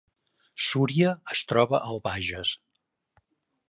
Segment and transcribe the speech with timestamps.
[0.67, 2.59] Súria es troba al Bages